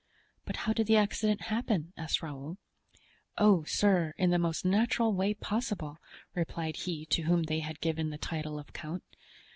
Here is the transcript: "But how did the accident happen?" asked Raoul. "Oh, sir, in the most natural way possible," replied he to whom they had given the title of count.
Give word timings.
"But 0.45 0.55
how 0.65 0.73
did 0.73 0.87
the 0.87 0.95
accident 0.97 1.41
happen?" 1.41 1.93
asked 1.95 2.23
Raoul. 2.23 2.57
"Oh, 3.37 3.63
sir, 3.65 4.15
in 4.17 4.31
the 4.31 4.39
most 4.39 4.65
natural 4.65 5.13
way 5.13 5.35
possible," 5.35 5.97
replied 6.33 6.75
he 6.77 7.05
to 7.05 7.21
whom 7.21 7.43
they 7.43 7.59
had 7.59 7.81
given 7.81 8.09
the 8.09 8.17
title 8.17 8.57
of 8.57 8.73
count. 8.73 9.03